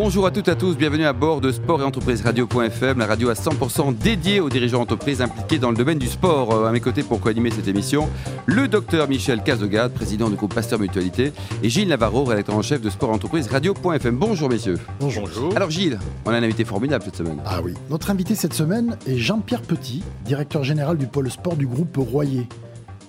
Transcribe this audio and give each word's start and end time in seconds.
Bonjour 0.00 0.26
à 0.26 0.30
toutes 0.30 0.46
et 0.46 0.52
à 0.52 0.54
tous, 0.54 0.76
bienvenue 0.76 1.06
à 1.06 1.12
bord 1.12 1.40
de 1.40 1.50
Sport 1.50 1.80
et 1.82 1.84
Entreprise 1.84 2.22
Radio.fm, 2.22 2.98
la 3.00 3.06
radio 3.06 3.30
à 3.30 3.32
100% 3.32 3.98
dédiée 3.98 4.38
aux 4.38 4.48
dirigeants 4.48 4.78
d'entreprises 4.78 5.20
impliqués 5.20 5.58
dans 5.58 5.72
le 5.72 5.76
domaine 5.76 5.98
du 5.98 6.06
sport. 6.06 6.52
Euh, 6.52 6.68
à 6.68 6.70
mes 6.70 6.78
côtés 6.78 7.02
pour 7.02 7.20
co-animer 7.20 7.50
cette 7.50 7.66
émission, 7.66 8.08
le 8.46 8.68
docteur 8.68 9.08
Michel 9.08 9.42
Cazogade, 9.42 9.92
président 9.92 10.30
du 10.30 10.36
groupe 10.36 10.54
Pasteur 10.54 10.78
Mutualité, 10.78 11.32
et 11.64 11.68
Gilles 11.68 11.88
Navarro, 11.88 12.22
rédacteur 12.22 12.54
en 12.54 12.62
chef 12.62 12.80
de 12.80 12.90
Sport 12.90 13.10
et 13.10 13.14
Entreprise 13.14 13.48
Radio.fm. 13.48 14.16
Bonjour 14.16 14.48
messieurs. 14.48 14.78
Bonjour. 15.00 15.28
Alors 15.56 15.68
Gilles, 15.68 15.98
on 16.26 16.30
a 16.30 16.36
un 16.36 16.44
invité 16.44 16.64
formidable 16.64 17.02
cette 17.04 17.16
semaine. 17.16 17.40
Ah 17.44 17.60
oui, 17.60 17.74
notre 17.90 18.12
invité 18.12 18.36
cette 18.36 18.54
semaine 18.54 18.96
est 19.04 19.16
Jean-Pierre 19.16 19.62
Petit, 19.62 20.04
directeur 20.24 20.62
général 20.62 20.96
du 20.96 21.08
pôle 21.08 21.28
sport 21.28 21.56
du 21.56 21.66
groupe 21.66 21.96
Royer. 21.96 22.46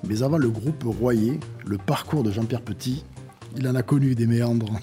Mais 0.08 0.24
avant 0.24 0.40
le 0.40 0.50
groupe 0.50 0.84
Royer, 0.86 1.40
le 1.68 1.78
parcours 1.78 2.24
de 2.24 2.32
Jean-Pierre 2.32 2.64
Petit, 2.64 3.06
il 3.56 3.68
en 3.68 3.76
a 3.76 3.84
connu 3.84 4.16
des 4.16 4.26
méandres. 4.26 4.80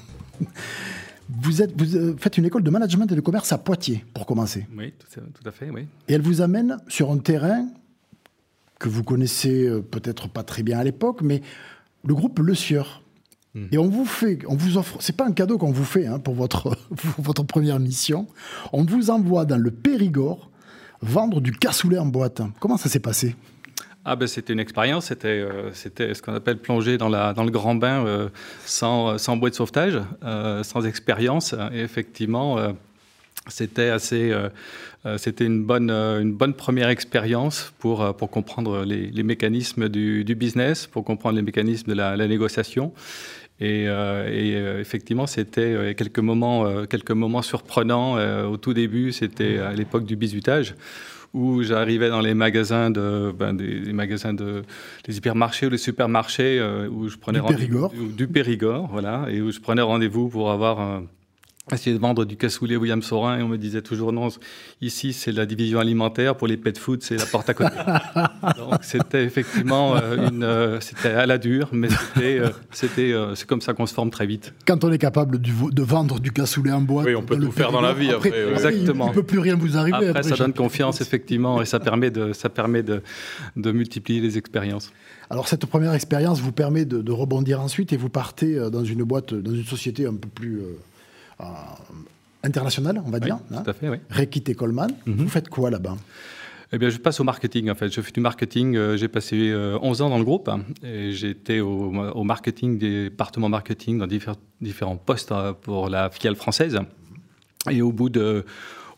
Vous, 1.28 1.62
êtes, 1.62 1.80
vous 1.80 1.96
euh, 1.96 2.16
faites 2.18 2.38
une 2.38 2.44
école 2.44 2.62
de 2.62 2.70
management 2.70 3.10
et 3.10 3.16
de 3.16 3.20
commerce 3.20 3.52
à 3.52 3.58
Poitiers, 3.58 4.04
pour 4.14 4.26
commencer. 4.26 4.66
Oui, 4.76 4.92
tout, 4.92 5.48
à 5.48 5.50
fait, 5.50 5.70
oui. 5.70 5.86
Et 6.08 6.14
elle 6.14 6.22
vous 6.22 6.40
amène 6.40 6.78
sur 6.88 7.10
un 7.10 7.18
terrain 7.18 7.66
que 8.78 8.88
vous 8.88 9.02
connaissez 9.02 9.66
euh, 9.66 9.80
peut-être 9.80 10.28
pas 10.28 10.42
très 10.42 10.62
bien 10.62 10.78
à 10.78 10.84
l'époque, 10.84 11.22
mais 11.22 11.42
le 12.04 12.14
groupe 12.14 12.38
Le 12.38 12.54
Sieur. 12.54 13.02
Hmm. 13.54 13.66
Et 13.72 13.78
on 13.78 13.88
vous 13.88 14.04
fait, 14.04 14.38
on 14.46 14.54
vous 14.54 14.76
offre, 14.76 14.98
c'est 15.00 15.16
pas 15.16 15.26
un 15.26 15.32
cadeau 15.32 15.58
qu'on 15.58 15.72
vous 15.72 15.84
fait 15.84 16.06
hein, 16.06 16.18
pour, 16.18 16.34
votre, 16.34 16.76
pour 16.96 17.24
votre 17.24 17.42
première 17.42 17.80
mission. 17.80 18.28
On 18.72 18.84
vous 18.84 19.10
envoie 19.10 19.44
dans 19.44 19.58
le 19.58 19.70
Périgord 19.70 20.50
vendre 21.02 21.40
du 21.40 21.52
cassoulet 21.52 21.98
en 21.98 22.06
boîte. 22.06 22.42
Comment 22.60 22.76
ça 22.76 22.88
s'est 22.88 23.00
passé? 23.00 23.34
Ah 24.08 24.14
ben, 24.14 24.28
C'était 24.28 24.52
une 24.52 24.60
expérience, 24.60 25.06
c'était 25.06 25.26
euh, 25.26 25.72
c'était 25.72 26.14
ce 26.14 26.22
qu'on 26.22 26.32
appelle 26.32 26.58
plonger 26.58 26.96
dans, 26.96 27.08
la, 27.08 27.32
dans 27.32 27.42
le 27.42 27.50
grand 27.50 27.74
bain 27.74 28.06
euh, 28.06 28.28
sans, 28.64 29.18
sans 29.18 29.36
boîte 29.36 29.54
de 29.54 29.56
sauvetage, 29.56 30.00
euh, 30.22 30.62
sans 30.62 30.86
expérience. 30.86 31.56
Et 31.72 31.80
effectivement, 31.80 32.72
c'était 33.48 33.88
assez, 33.88 34.32
une 35.40 35.64
bonne, 35.64 35.90
une 35.90 36.32
bonne 36.34 36.54
première 36.54 36.88
expérience 36.88 37.72
pour, 37.80 38.16
pour 38.16 38.30
comprendre 38.30 38.84
les, 38.84 39.22
mécanismes 39.24 39.88
du, 39.88 40.34
business, 40.36 40.86
pour 40.86 41.02
comprendre 41.02 41.34
les 41.34 41.42
mécanismes 41.42 41.90
de 41.90 41.96
la, 41.96 42.16
la 42.16 42.28
négociation. 42.28 42.92
Et, 43.58 43.86
et 43.86 44.52
effectivement, 44.78 45.26
c'était 45.26 45.96
quelques 45.96 46.20
moments, 46.20 46.86
quelques 46.86 47.10
moments 47.10 47.42
surprenants. 47.42 48.18
au 48.44 48.56
tout 48.56 48.72
début, 48.72 49.10
c'était 49.10 49.58
à 49.58 49.72
l'époque 49.72 50.04
du 50.04 50.14
bizutage 50.14 50.76
où 51.34 51.62
j'arrivais 51.62 52.08
dans 52.08 52.20
les 52.20 52.34
magasins 52.34 52.90
de, 52.90 53.32
ben, 53.36 53.54
des, 53.54 53.92
magasins 53.92 54.34
de, 54.34 54.62
des 55.04 55.16
hypermarchés 55.16 55.66
ou 55.66 55.70
des 55.70 55.78
supermarchés 55.78 56.58
euh, 56.58 56.88
où 56.88 57.08
je 57.08 57.16
prenais 57.16 57.40
du 57.40 57.46
Périgord. 57.46 57.92
du 57.92 58.26
Périgord, 58.26 58.88
voilà, 58.90 59.26
et 59.28 59.40
où 59.40 59.50
je 59.50 59.60
prenais 59.60 59.82
rendez-vous 59.82 60.28
pour 60.28 60.50
avoir 60.50 60.80
un, 60.80 61.04
essayer 61.74 61.96
de 61.96 62.00
vendre 62.00 62.24
du 62.24 62.36
cassoulet 62.36 62.76
William 62.76 63.02
Sorin 63.02 63.38
et 63.38 63.42
on 63.42 63.48
me 63.48 63.58
disait 63.58 63.82
toujours 63.82 64.12
non, 64.12 64.28
ici 64.80 65.12
c'est 65.12 65.32
la 65.32 65.46
division 65.46 65.80
alimentaire, 65.80 66.36
pour 66.36 66.46
les 66.46 66.56
pet 66.56 66.78
food 66.78 67.02
c'est 67.02 67.16
la 67.16 67.26
porte 67.26 67.48
à 67.50 67.54
côté. 67.54 67.76
Donc 68.56 68.78
c'était 68.82 69.24
effectivement 69.24 69.96
euh, 69.96 70.28
une, 70.28 70.44
euh, 70.44 70.80
c'était 70.80 71.08
à 71.08 71.26
la 71.26 71.38
dure, 71.38 71.68
mais 71.72 71.88
c'était, 71.88 72.38
euh, 72.38 72.50
c'était, 72.70 73.14
c'est 73.34 73.46
comme 73.46 73.60
ça 73.60 73.74
qu'on 73.74 73.86
se 73.86 73.94
forme 73.94 74.10
très 74.10 74.26
vite. 74.26 74.54
Quand 74.64 74.84
on 74.84 74.92
est 74.92 74.98
capable 74.98 75.40
de 75.40 75.82
vendre 75.82 76.20
du 76.20 76.30
cassoulet 76.30 76.70
en 76.70 76.82
boîte, 76.82 77.06
oui, 77.06 77.16
on 77.16 77.22
peut 77.22 77.38
tout 77.38 77.50
faire 77.50 77.72
dans 77.72 77.80
la 77.80 77.94
vie 77.94 78.10
après. 78.10 78.50
Exactement. 78.52 79.06
Il 79.06 79.10
ne 79.10 79.14
peut 79.14 79.22
plus 79.24 79.40
rien 79.40 79.56
vous 79.56 79.76
arriver. 79.76 80.08
Après, 80.08 80.22
ça 80.22 80.36
donne 80.36 80.52
confiance 80.52 81.00
effectivement 81.00 81.60
et 81.60 81.64
ça 81.64 81.80
permet 81.80 82.10
de, 82.10 82.32
ça 82.32 82.48
permet 82.48 82.84
de, 82.84 83.02
de 83.56 83.72
multiplier 83.72 84.20
les 84.20 84.38
expériences. 84.38 84.92
Alors 85.28 85.48
cette 85.48 85.66
première 85.66 85.92
expérience 85.94 86.40
vous 86.40 86.52
permet 86.52 86.84
de, 86.84 87.02
de, 87.02 87.12
rebondir 87.12 87.60
ensuite 87.60 87.92
et 87.92 87.96
vous 87.96 88.08
partez 88.08 88.70
dans 88.70 88.84
une 88.84 89.02
boîte, 89.02 89.34
dans 89.34 89.52
une 89.52 89.64
société 89.64 90.06
un 90.06 90.14
peu 90.14 90.28
plus 90.28 90.60
euh, 90.60 90.78
international, 92.42 93.02
on 93.04 93.10
va 93.10 93.20
dire. 93.20 93.38
Tout 93.48 93.70
à 93.70 93.72
fait, 93.72 93.88
oui. 93.88 93.98
Rekit 94.10 94.44
et 94.48 94.54
Coleman. 94.54 94.90
Mhm. 95.06 95.14
Vous 95.16 95.28
faites 95.28 95.48
quoi 95.48 95.70
là-bas? 95.70 95.96
Eh 96.72 96.78
bien, 96.78 96.88
je 96.88 96.98
passe 96.98 97.20
au 97.20 97.24
marketing, 97.24 97.70
en 97.70 97.74
fait. 97.74 97.92
Je 97.92 98.00
fais 98.00 98.10
du 98.10 98.20
marketing. 98.20 98.76
Euh, 98.76 98.96
j'ai 98.96 99.08
passé 99.08 99.54
11 99.80 100.00
euh, 100.00 100.04
ans 100.04 100.10
dans 100.10 100.18
le 100.18 100.24
groupe. 100.24 100.50
et 100.82 101.12
j'étais 101.12 101.60
au, 101.60 101.92
au, 101.92 102.24
marketing, 102.24 102.78
département 102.78 103.48
marketing, 103.48 103.98
dans 103.98 104.06
différents, 104.06 104.38
différents 104.60 104.96
postes 104.96 105.32
pour 105.62 105.88
la 105.88 106.10
filiale 106.10 106.34
française. 106.34 106.80
Et 107.70 107.82
au 107.82 107.92
bout 107.92 108.08
de 108.08 108.44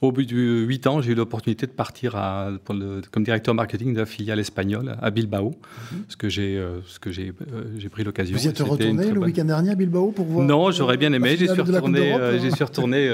au 0.00 0.12
bout 0.12 0.24
de 0.24 0.36
8 0.36 0.86
ans, 0.86 1.00
j'ai 1.00 1.12
eu 1.12 1.14
l'opportunité 1.14 1.66
de 1.66 1.72
partir 1.72 2.14
à, 2.16 2.50
comme 2.66 3.24
directeur 3.24 3.54
marketing 3.54 3.94
de 3.94 4.00
la 4.00 4.06
filiale 4.06 4.38
espagnole 4.38 4.96
à 5.02 5.10
Bilbao, 5.10 5.50
mhm. 5.92 6.04
ce 6.08 6.16
que 6.16 6.28
j'ai 6.28 6.56
euh, 6.56 6.80
ce 6.86 7.00
que 7.00 7.10
j'ai 7.10 7.32
euh, 7.52 7.64
j'ai 7.78 7.88
pris 7.88 8.04
l'occasion. 8.04 8.36
Vous 8.36 8.44
y 8.44 8.48
êtes 8.48 8.60
retourné 8.60 9.10
le 9.10 9.20
week-end 9.20 9.44
dernier 9.44 9.70
à 9.70 9.74
Bilbao 9.74 10.12
pour 10.12 10.26
voir 10.26 10.46
Non, 10.46 10.70
j'aurais 10.70 10.96
bien 10.96 11.12
aimé. 11.12 11.36
J'y 11.36 11.48
suis 11.48 11.60
retourné, 11.60 12.14
euh, 12.14 12.38
suis 12.38 12.64
retourné 12.64 13.08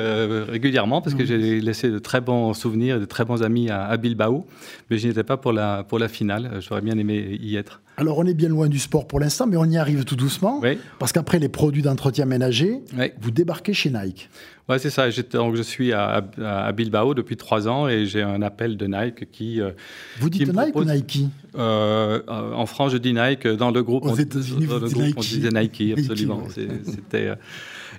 régulièrement 0.49 1.00
parce 1.00 1.15
que 1.15 1.23
mhm. 1.23 1.28
j'ai 1.28 1.61
laissé 1.61 1.91
de 1.91 1.99
très 1.99 2.21
bons 2.21 2.53
souvenirs, 2.53 3.00
de 3.00 3.06
très 3.06 3.25
bons 3.25 3.43
amis 3.43 3.71
à, 3.71 3.97
Bilbao, 3.97 4.47
mais 4.91 4.99
je 4.99 5.09
n'étais 5.09 5.25
pas 5.25 5.37
pour 5.37 5.53
la 5.53 5.84
pour 5.84 5.99
la 5.99 6.09
finale. 6.09 6.59
J'aurais 6.61 6.83
bien 6.83 6.99
aimé 6.99 7.39
y 7.41 7.56
être. 7.56 7.81
Alors 7.97 8.19
on 8.19 8.27
est 8.27 8.34
bien 8.34 8.49
loin 8.49 8.69
du 8.69 8.78
sport 8.78 9.06
pour 9.06 9.21
l'instant, 9.21 9.47
mais 9.47 9.56
on 9.56 9.65
y 9.65 9.77
arrive 9.77 10.05
tout 10.05 10.16
doucement, 10.16 10.60
parce 10.99 11.12
qu'après 11.12 11.38
les 11.38 11.49
produits 11.49 11.82
d'entretien 11.82 12.25
ménager, 12.27 12.81
vous 13.21 13.31
débarquez 13.31 13.72
chez 13.72 13.91
Nike. 13.91 14.28
Ouais, 14.69 14.78
c'est 14.78 14.88
ça. 14.88 15.10
Donc, 15.32 15.56
je 15.56 15.62
suis 15.62 15.93
à, 15.93 16.25
à, 16.43 16.72
Bilbao 16.72 17.12
depuis 17.12 17.37
trois 17.37 17.69
ans 17.69 17.87
et 17.87 18.06
j'ai 18.06 18.22
un 18.22 18.41
appel 18.41 18.78
de 18.78 18.87
Nike 18.87 19.31
qui. 19.31 19.60
Euh, 19.60 19.72
vous 20.21 20.31
dites 20.31 20.49
Nike 20.55 20.75
ou 20.75 20.84
Nike? 20.84 21.27
Euh, 21.55 22.22
En 22.28 22.65
France, 22.65 22.93
je 22.93 22.97
dis 22.97 23.12
Nike. 23.12 23.47
Dans 23.47 23.71
le 23.71 23.82
groupe, 23.82 24.06
Aux 24.06 24.15
États-Unis, 24.15 24.66
on, 24.71 24.81
Nike. 24.81 25.15
on 25.19 25.21
disait 25.21 25.50
Nike, 25.50 25.99
absolument. 25.99 26.44
C'était. 26.49 27.28
Euh, 27.28 27.34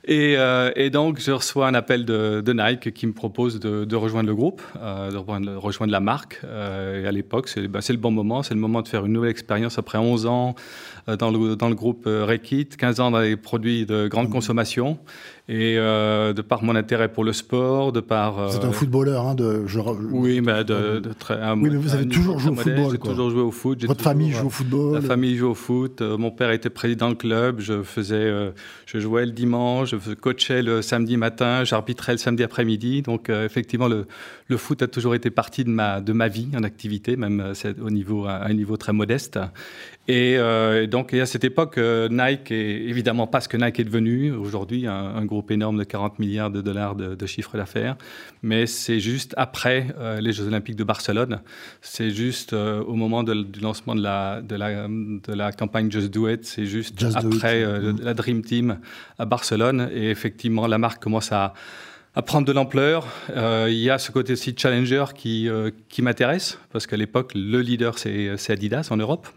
et, 0.07 0.35
euh, 0.37 0.71
et, 0.75 0.91
donc, 0.91 1.19
je 1.19 1.31
reçois 1.31 1.67
un 1.67 1.73
appel 1.73 2.05
de, 2.05 2.41
de 2.41 2.53
Nike 2.53 2.93
qui 2.93 3.07
me 3.07 3.13
propose 3.13 3.59
de, 3.59 3.85
de 3.85 3.95
rejoindre 3.95 4.29
le 4.29 4.35
groupe, 4.35 4.61
euh, 4.79 5.09
de 5.09 5.17
rejoindre, 5.17 5.91
la 5.91 5.99
marque. 5.99 6.41
Euh, 6.43 7.03
et 7.03 7.07
à 7.07 7.11
l'époque, 7.11 7.47
c'est 7.47 7.67
ben, 7.67 7.81
le 7.87 7.97
bon 7.97 8.11
moment. 8.11 8.43
C'est 8.43 8.53
le 8.53 8.59
moment 8.59 8.83
de 8.83 8.87
faire 8.87 9.05
une 9.05 9.13
nouvelle 9.13 9.31
expérience 9.31 9.79
après 9.79 9.97
11 9.97 10.27
ans 10.27 10.55
euh, 11.09 11.17
dans, 11.17 11.31
le, 11.31 11.55
dans 11.55 11.69
le 11.69 11.75
groupe 11.75 12.03
Rekit, 12.05 12.67
15 12.67 12.99
ans 12.99 13.09
dans 13.11 13.19
les 13.19 13.35
produits 13.35 13.87
de 13.87 14.07
grande 14.07 14.29
mmh. 14.29 14.33
consommation. 14.33 14.99
Et 15.47 15.77
euh, 15.77 16.33
de 16.33 16.41
par 16.41 16.63
mon 16.63 16.75
intérêt 16.75 17.07
pour 17.07 17.23
le 17.23 17.31
sport, 17.31 17.91
de 17.91 17.99
par. 17.99 18.39
Euh, 18.39 18.47
c'est 18.49 18.65
un 18.65 18.71
footballeur, 18.71 19.27
hein, 19.27 19.35
de. 19.35 19.67
Je, 19.67 19.79
oui, 19.79 20.41
mais 20.41 20.63
de, 20.63 20.99
de 20.99 21.13
très. 21.13 21.35
oui, 21.53 21.69
mais 21.69 21.77
vous 21.77 21.93
avez 21.93 22.07
toujours 22.07 22.39
joué 22.39 22.51
au 22.51 22.55
football. 22.55 22.91
J'ai 22.91 22.97
toujours 22.97 23.29
joué 23.29 23.41
au 23.41 23.51
foot. 23.51 23.85
Votre 23.85 24.03
famille 24.03 24.31
joue 24.31 24.47
au 24.47 24.49
football. 24.49 24.93
La 24.95 25.01
famille 25.01 25.35
joue 25.35 25.49
au 25.49 25.55
foot. 25.55 26.01
mon 26.01 26.31
père 26.31 26.49
était 26.49 26.71
président 26.71 27.09
de 27.09 27.15
club. 27.15 27.59
Je 27.59 27.83
faisais, 27.83 28.51
je 28.85 28.99
jouais 28.99 29.25
le 29.25 29.31
dimanche, 29.31 29.89
je 29.91 30.13
coachais 30.13 30.61
le 30.61 30.81
samedi 30.81 31.17
matin, 31.17 31.63
j'arbitrais 31.63 32.13
le 32.13 32.17
samedi 32.17 32.43
après-midi. 32.43 33.01
Donc 33.01 33.29
euh, 33.29 33.45
effectivement, 33.45 33.87
le, 33.87 34.07
le, 34.47 34.57
foot 34.57 34.81
a 34.81 34.87
toujours 34.87 35.15
été 35.15 35.29
partie 35.29 35.63
de 35.63 35.69
ma, 35.69 36.01
de 36.01 36.13
ma 36.13 36.27
vie 36.27 36.49
en 36.55 36.63
activité, 36.63 37.15
même 37.15 37.41
euh, 37.41 37.73
au 37.81 37.89
niveau, 37.89 38.25
à 38.25 38.45
un 38.45 38.53
niveau 38.53 38.77
très 38.77 38.93
modeste. 38.93 39.39
Et, 40.07 40.35
euh, 40.37 40.85
donc 40.87 41.13
et 41.13 41.21
à 41.21 41.25
cette 41.25 41.43
époque, 41.43 41.77
Nike 41.77 42.51
est 42.51 42.83
évidemment 42.83 43.27
pas 43.27 43.41
ce 43.41 43.49
que 43.49 43.57
Nike 43.57 43.79
est 43.79 43.85
devenu 43.85 44.31
aujourd'hui, 44.31 44.87
un, 44.87 45.25
groupe 45.35 45.51
énorme 45.51 45.77
de 45.77 45.83
40 45.83 46.19
milliards 46.19 46.51
de 46.51 46.61
dollars 46.61 46.95
de, 46.95 47.15
de 47.15 47.25
chiffre 47.25 47.57
d'affaires. 47.57 47.95
Mais 48.41 48.65
c'est 48.65 48.99
juste 48.99 49.33
après 49.37 49.87
les 50.19 50.33
Jeux 50.33 50.47
Olympiques 50.47 50.75
de 50.75 50.83
Barcelone. 50.83 51.41
C'est 51.81 52.11
juste 52.11 52.53
au 52.53 52.93
moment 52.93 53.23
du 53.23 53.59
lancement 53.59 53.95
de 53.95 54.01
la, 54.01 54.41
de, 54.41 54.55
la, 54.55 54.87
de 54.87 55.33
la 55.33 55.51
campagne 55.51 55.91
Just 55.91 56.13
Do 56.13 56.29
It. 56.29 56.45
C'est 56.45 56.65
juste 56.65 57.03
après 57.15 57.65
la 58.01 58.13
Dream 58.13 58.41
Team 58.41 58.79
à 59.17 59.25
Barcelone. 59.25 59.89
Et 59.93 60.09
effectivement, 60.09 60.67
la 60.67 60.77
marque 60.77 61.01
commence 61.01 61.31
à, 61.31 61.53
prendre 62.25 62.47
de 62.47 62.53
l'ampleur. 62.53 63.07
Euh, 63.31 63.67
il 63.69 63.77
y 63.77 63.89
a 63.89 63.97
ce 63.97 64.11
côté 64.11 64.33
aussi 64.33 64.55
challenger 64.57 65.05
qui, 65.13 65.49
euh, 65.49 65.71
qui 65.89 66.01
m'intéresse, 66.01 66.57
parce 66.71 66.87
qu'à 66.87 66.97
l'époque, 66.97 67.33
le 67.35 67.61
leader, 67.61 67.99
c'est 67.99 68.49
Adidas 68.49 68.87
en 68.91 68.97
Europe. 68.97 69.27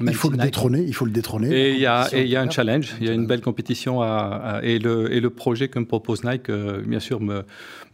Il 0.00 0.14
faut 0.14 0.30
le 0.30 0.36
détrôner, 0.36 0.82
il 0.82 0.94
faut 0.94 1.04
le 1.04 1.10
détrôner. 1.10 1.50
Et 1.50 1.72
il 1.72 1.80
y 1.80 1.86
a, 1.86 2.08
et 2.12 2.22
il 2.22 2.28
y 2.28 2.36
a 2.36 2.42
un 2.42 2.50
challenge, 2.50 2.94
il 3.00 3.06
y 3.06 3.10
a 3.10 3.12
une 3.12 3.26
belle 3.26 3.40
compétition 3.40 4.02
à, 4.02 4.60
et, 4.62 4.78
le, 4.78 5.12
et 5.12 5.20
le 5.20 5.30
projet 5.30 5.68
que 5.68 5.78
me 5.78 5.86
propose 5.86 6.24
Nike, 6.24 6.50
euh, 6.50 6.82
bien 6.84 7.00
sûr, 7.00 7.20
me, 7.20 7.44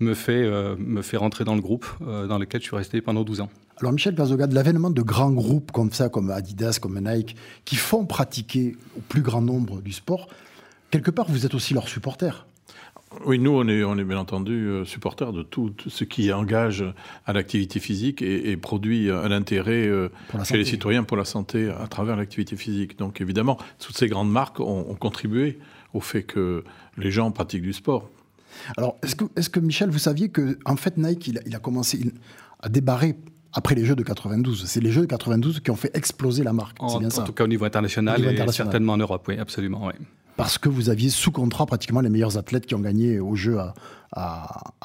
me, 0.01 0.15
fait, 0.15 0.49
me 0.79 1.03
fait 1.03 1.17
rentrer 1.17 1.45
dans 1.45 1.55
le 1.55 1.61
groupe 1.61 1.87
dans 2.01 2.39
lequel 2.39 2.61
je 2.61 2.67
suis 2.67 2.77
resté 2.77 3.01
pendant 3.01 3.23
12 3.23 3.43
ans. 3.43 3.51
Alors 3.81 3.93
Michel 3.93 4.15
de 4.15 4.55
l'avènement 4.55 4.91
de 4.91 5.01
grands 5.01 5.31
groupes 5.31 5.73
comme 5.73 5.91
ça, 5.91 6.11
comme 6.11 6.31
Adidas, 6.31 6.79
comme 6.81 7.01
Nike, 7.01 7.35
qui 7.65 7.77
font 7.77 8.05
pratiquer 8.05 8.77
au 8.99 9.01
plus 9.01 9.23
grand 9.23 9.41
nombre 9.41 9.81
du 9.81 9.93
sport, 9.93 10.29
quelque 10.91 11.11
part 11.11 11.27
vous 11.31 11.47
êtes 11.47 11.55
aussi 11.55 11.73
leur 11.73 11.89
supporter. 11.89 12.47
Oui, 13.27 13.41
nous, 13.41 13.51
on 13.51 13.67
est, 13.67 13.83
on 13.83 13.99
est 13.99 14.05
bien 14.05 14.19
entendu 14.19 14.53
euh, 14.53 14.85
supporters 14.85 15.33
de 15.33 15.43
tout, 15.43 15.75
ce 15.89 16.05
qui 16.05 16.33
engage 16.33 16.85
à 17.27 17.33
l'activité 17.33 17.81
physique 17.81 18.23
et, 18.23 18.57
produit 18.57 19.11
un 19.11 19.33
intérêt 19.33 19.87
euh, 19.87 20.11
chez 20.45 20.57
les 20.57 20.65
citoyens 20.65 21.03
pour 21.03 21.17
la 21.17 21.25
santé 21.25 21.71
à 21.71 21.89
travers 21.89 22.15
l'activité 22.15 22.55
physique. 22.55 22.99
Donc 22.99 23.21
évidemment, 23.21 23.59
toutes 23.81 23.97
ces 23.97 24.07
grandes 24.07 24.31
marques 24.31 24.61
ont, 24.61 24.95
contribué 24.95 25.59
au 25.93 26.01
fait 26.01 26.23
que 26.23 26.63
les 26.99 27.11
gens 27.11 27.33
pratiquent 27.33 27.63
du 27.63 27.73
sport. 27.73 28.09
Alors, 28.77 28.97
est-ce 29.03 29.17
que, 29.17 29.25
est 29.37 29.49
que, 29.49 29.61
Michel, 29.61 29.91
vous 29.91 29.99
saviez 29.99 30.29
que 30.29 30.59
en 30.65 30.77
fait 30.77 30.97
Nike, 30.97 31.29
il 31.47 31.55
a, 31.55 31.59
commencé 31.59 32.13
à 32.61 32.69
débarrer 32.69 33.17
après 33.53 33.75
les 33.75 33.85
Jeux 33.85 33.97
de 33.97 34.05
92. 34.05 34.67
C'est 34.67 34.81
les 34.81 34.93
Jeux 34.93 35.03
de 35.03 35.07
92 35.07 35.61
qui 35.61 35.71
ont 35.73 35.77
fait 35.77 35.91
exploser 35.97 36.45
la 36.45 36.53
marque. 36.53 36.81
En, 36.81 37.01
bien 37.01 37.09
en 37.09 37.25
tout 37.25 37.33
cas 37.33 37.43
au 37.43 37.49
niveau 37.49 37.65
international, 37.65 38.25
et 38.25 38.53
certainement 38.53 38.93
en 38.93 38.99
Europe, 38.99 39.25
oui, 39.27 39.37
absolument. 39.39 39.87
Oui 39.87 39.95
parce 40.41 40.59
que 40.59 40.69
vous 40.69 40.89
aviez 40.89 41.11
sous 41.11 41.31
contrat 41.31 41.67
pratiquement 41.67 42.01
les 42.01 42.09
meilleurs 42.09 42.39
athlètes 42.39 42.67
qui 42.67 42.75
ont 42.75 42.81
gagné 42.81 43.21
au 43.21 43.35
jeu 43.35 43.59
à, 43.59 43.75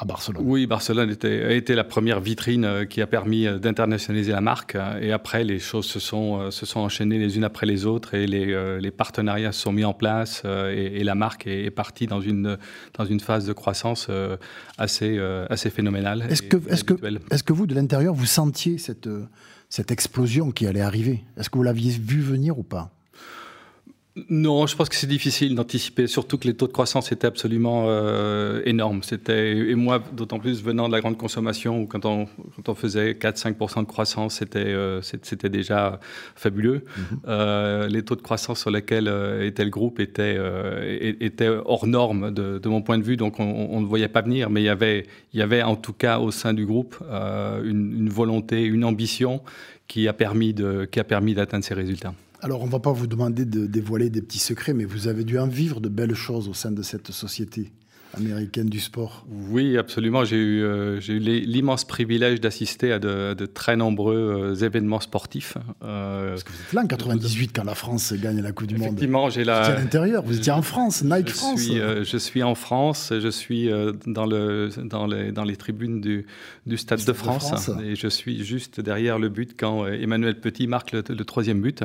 Barcelone. 0.05 0.43
Oui, 0.45 0.67
Barcelone 0.67 1.09
était, 1.09 1.43
a 1.45 1.51
été 1.53 1.73
la 1.73 1.83
première 1.83 2.19
vitrine 2.19 2.63
euh, 2.63 2.85
qui 2.85 3.01
a 3.01 3.07
permis 3.07 3.47
euh, 3.47 3.57
d'internationaliser 3.57 4.31
la 4.31 4.41
marque. 4.41 4.77
Et 5.01 5.11
après, 5.11 5.43
les 5.43 5.57
choses 5.57 5.87
se 5.87 5.99
sont, 5.99 6.39
euh, 6.39 6.51
se 6.51 6.67
sont 6.67 6.81
enchaînées 6.81 7.17
les 7.17 7.35
unes 7.35 7.43
après 7.43 7.65
les 7.65 7.87
autres 7.87 8.13
et 8.13 8.27
les, 8.27 8.79
les 8.79 8.91
partenariats 8.91 9.51
se 9.51 9.61
sont 9.61 9.71
mis 9.71 9.85
en 9.85 9.93
place 9.93 10.43
et, 10.45 11.03
la 11.03 11.15
marque 11.15 11.47
est, 11.47 11.71
partie 11.71 12.05
dans 12.05 12.21
une, 12.21 12.57
dans 12.97 13.05
une 13.05 13.19
phase 13.19 13.45
de 13.45 13.53
croissance 13.53 14.09
assez, 14.77 15.19
assez 15.49 15.69
phénoménale. 15.69 16.25
Est-ce 16.29 16.41
que, 16.43 16.57
est 16.57 16.83
que, 16.83 16.93
est 17.31 17.43
que 17.43 17.53
vous, 17.53 17.65
de 17.65 17.73
l'intérieur, 17.73 18.13
vous 18.13 18.25
sentiez 18.25 18.77
cette, 18.77 19.09
cette 19.69 19.91
explosion 19.91 20.51
qui 20.51 20.67
allait 20.67 20.81
arriver? 20.81 21.23
Est-ce 21.37 21.49
que 21.49 21.57
vous 21.57 21.63
l'aviez 21.63 21.91
vu 21.91 22.21
venir 22.21 22.59
ou 22.59 22.63
pas? 22.63 22.91
Non, 24.29 24.65
je 24.65 24.77
pense 24.77 24.87
que 24.87 24.95
c'est 24.95 25.07
difficile 25.07 25.55
d'anticiper, 25.55 26.07
surtout 26.07 26.37
que 26.37 26.47
les 26.47 26.53
taux 26.53 26.67
de 26.67 26.71
croissance 26.71 27.11
étaient 27.11 27.27
absolument 27.27 27.87
euh, 27.87 28.61
énormes. 28.63 29.03
C'était 29.03 29.57
et 29.57 29.75
moi, 29.75 30.01
d'autant 30.13 30.39
plus 30.39 30.63
venant 30.63 30.87
de 30.87 30.93
la 30.93 31.01
grande 31.01 31.17
consommation, 31.17 31.81
où 31.81 31.85
quand 31.85 32.05
on, 32.05 32.25
quand 32.55 32.69
on 32.69 32.75
faisait 32.75 33.11
4-5% 33.11 33.81
de 33.81 33.85
croissance, 33.85 34.35
c'était 34.35 34.59
euh, 34.59 35.01
c'était 35.01 35.49
déjà 35.49 35.99
fabuleux. 36.35 36.83
Mm-hmm. 36.85 37.17
euh, 37.27 37.87
les 37.89 38.03
taux 38.03 38.15
de 38.15 38.21
croissance 38.21 38.61
sur 38.61 38.71
lesquels 38.71 39.11
était 39.41 39.65
le 39.65 39.69
groupe 39.69 39.99
étaient, 39.99 40.39
étaient 41.19 41.49
hors 41.49 41.85
normes 41.85 42.33
de, 42.33 42.57
de, 42.57 42.69
mon 42.69 42.81
point 42.81 42.97
de 42.97 43.03
vue, 43.03 43.17
donc 43.17 43.41
on 43.41 43.81
ne 43.81 43.85
voyait 43.85 44.07
pas 44.07 44.21
venir. 44.21 44.49
Mais 44.49 44.61
il 44.61 44.65
y 44.65 44.69
avait 44.69 45.07
il 45.33 45.41
y 45.41 45.43
avait 45.43 45.61
en 45.61 45.75
tout 45.75 45.93
cas 45.93 46.19
au 46.19 46.31
sein 46.31 46.53
du 46.53 46.65
groupe 46.65 46.95
une, 47.11 47.93
une 47.97 48.09
volonté, 48.09 48.63
une 48.63 48.85
ambition 48.85 49.41
qui 49.89 50.07
a 50.07 50.13
permis 50.13 50.53
de 50.53 50.85
qui 50.85 51.01
a 51.01 51.03
permis 51.03 51.33
d'atteindre 51.33 51.65
ces 51.65 51.73
résultats. 51.73 52.13
Alors, 52.45 52.61
on 52.61 52.67
ne 52.67 52.71
va 52.71 52.77
pas 52.79 52.91
vous 52.91 53.07
demander 53.07 53.43
de 53.43 53.65
dévoiler 53.65 54.11
des 54.11 54.21
petits 54.21 54.37
secrets, 54.37 54.75
mais 54.75 54.85
vous 54.85 55.07
avez 55.07 55.23
dû 55.23 55.39
en 55.39 55.47
vivre 55.47 55.81
de 55.81 55.89
belles 55.89 56.13
choses 56.13 56.47
au 56.47 56.53
sein 56.53 56.71
de 56.71 56.83
cette 56.83 57.11
société 57.11 57.71
américaine 58.17 58.67
du 58.67 58.79
sport. 58.79 59.25
Oui, 59.49 59.77
absolument. 59.77 60.25
J'ai 60.25 60.37
eu, 60.37 60.63
euh, 60.63 60.99
eu 61.07 61.19
l'immense 61.19 61.85
privilège 61.85 62.41
d'assister 62.41 62.91
à 62.91 62.99
de, 62.99 63.45
très 63.45 63.75
nombreux 63.75 64.53
euh, 64.55 64.65
événements 64.65 64.99
sportifs. 64.99 65.57
Euh, 65.83 66.29
Parce 66.29 66.43
que 66.43 66.51
vous 66.51 66.61
êtes 66.67 66.73
là 66.73 66.81
en 66.81 66.87
98 66.87 67.51
quand 67.55 67.63
la 67.63 67.75
France 67.75 68.13
gagne 68.13 68.41
la 68.41 68.51
Coupe 68.51 68.67
du 68.67 68.75
Monde. 68.75 68.87
Effectivement, 68.87 69.29
j'ai 69.29 69.43
la. 69.43 69.61
Vous 69.61 69.65
étiez 69.65 69.75
à 69.75 69.79
l'intérieur, 69.79 70.23
vous 70.23 70.37
étiez 70.37 70.51
en 70.51 70.61
France, 70.61 71.03
Nike 71.03 71.29
France. 71.29 71.61
Suis, 71.61 71.75
je 71.77 72.17
suis 72.17 72.43
en 72.43 72.55
France, 72.55 73.13
je 73.17 73.29
suis 73.29 73.69
dans, 74.05 74.25
le, 74.25 74.69
dans, 74.83 75.07
les, 75.07 75.31
dans 75.31 75.43
les 75.43 75.55
tribunes 75.55 76.01
du, 76.01 76.25
du 76.65 76.77
Stade, 76.77 77.03
de, 77.03 77.13
France, 77.13 77.69
et 77.83 77.95
je 77.95 78.07
suis 78.07 78.43
juste 78.43 78.79
derrière 78.79 79.19
le 79.19 79.29
but 79.29 79.55
quand 79.57 79.87
Emmanuel 79.87 80.39
Petit 80.39 80.67
marque 80.67 80.91
le, 80.91 81.03
le 81.07 81.25
troisième 81.25 81.61
but. 81.61 81.83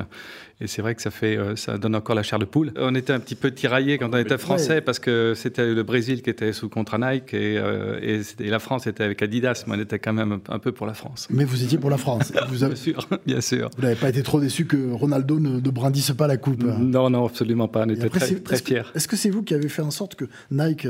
Et 0.63 0.67
c'est 0.67 0.83
vrai 0.83 0.95
que 0.95 1.01
ça, 1.01 1.11
fait, 1.11 1.39
ça 1.57 1.79
donne 1.79 1.95
encore 1.95 2.15
la 2.15 2.23
chair 2.23 2.39
de 2.39 2.45
poule. 2.45 2.73
On 2.77 2.95
était 2.95 3.15
un 3.15 3.21
petit 3.21 3.35
peu 3.35 3.51
tiraillés 3.51 3.97
quand 3.97 4.13
on 4.13 4.19
était 4.19 4.37
français 4.37 4.81
parce 4.83 4.99
que 4.99 5.33
c'était 5.35 5.73
le 5.73 5.83
Brésil 5.83 6.20
qui 6.23 6.31
était 6.31 6.53
sous 6.53 6.69
contrat 6.69 6.99
Nike 6.99 7.35
euh, 7.35 7.99
et, 8.03 8.51
la 8.51 8.59
France 8.59 8.87
était 8.87 9.05
avec 9.05 9.23
Adidas, 9.23 9.65
mais 9.67 9.77
on 9.77 9.81
était 9.81 9.99
quand 9.99 10.13
même 10.13 10.41
un 10.49 10.59
peu 10.59 10.73
pour 10.73 10.87
la 10.87 10.95
France. 10.95 11.29
Mais 11.31 11.45
vous 11.45 11.63
étiez 11.63 11.79
pour 11.79 11.91
la 11.91 11.99
France. 11.99 12.33
Vous 12.49 12.65
avez... 12.65 12.75
bien 12.75 12.83
sûr, 12.83 13.09
bien 13.27 13.41
sûr. 13.41 13.71
Vous 13.77 13.83
n'avez 13.83 13.95
pas 13.95 14.09
été 14.09 14.23
trop 14.23 14.41
déçu 14.41 14.67
que 14.67 14.93
Ronaldo 14.93 15.39
ne, 15.39 15.61
brandisse 15.71 16.13
pas 16.13 16.27
la 16.27 16.37
coupe 16.37 16.63
Non, 16.63 17.11
non, 17.11 17.27
absolument 17.27 17.69
pas. 17.69 17.85
On 17.87 17.89
était 17.89 18.09
très, 18.09 18.35
très 18.37 18.57
fiers. 18.57 18.83
Est-ce 18.95 19.07
que 19.07 19.17
c'est 19.17 19.31
vous 19.31 19.43
qui 19.43 19.55
avez 19.55 19.69
fait 19.69 19.83
en 19.83 19.91
sorte 19.91 20.15
que 20.17 20.25
Nike 20.51 20.89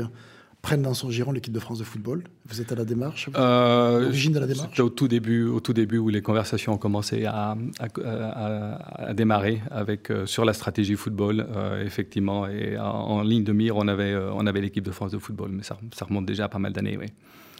prennent 0.61 0.81
dans 0.81 0.93
son 0.93 1.09
giron 1.09 1.31
l'équipe 1.31 1.53
de 1.53 1.59
France 1.59 1.79
de 1.79 1.83
football 1.83 2.23
Vous 2.47 2.61
êtes 2.61 2.71
à 2.71 2.75
la 2.75 2.85
démarche 2.85 3.29
euh, 3.35 4.01
L'origine 4.01 4.33
de 4.33 4.39
la 4.39 4.47
démarche 4.47 4.69
C'était 4.69 4.81
au 4.81 4.89
tout 4.89 5.07
début, 5.07 5.45
au 5.45 5.59
tout 5.59 5.73
début 5.73 5.97
où 5.97 6.09
les 6.09 6.21
conversations 6.21 6.73
ont 6.73 6.77
commencé 6.77 7.25
à, 7.25 7.57
à, 7.79 9.13
démarrer 9.13 9.61
avec 9.71 10.11
euh, 10.11 10.25
sur 10.25 10.45
la 10.45 10.53
stratégie 10.53 10.95
football, 10.95 11.45
euh, 11.55 11.83
effectivement, 11.83 12.47
et 12.47 12.77
en, 12.77 13.21
ligne 13.23 13.43
de 13.43 13.53
mire, 13.53 13.77
on 13.77 13.87
avait, 13.87 14.15
on 14.15 14.45
avait 14.45 14.61
l'équipe 14.61 14.83
de 14.83 14.91
France 14.91 15.11
de 15.11 15.17
football, 15.17 15.51
mais 15.51 15.63
ça, 15.63 15.77
ça 15.93 16.05
remonte 16.05 16.25
déjà 16.25 16.45
à 16.45 16.49
pas 16.49 16.59
mal 16.59 16.73
d'années, 16.73 16.97
oui. 16.97 17.07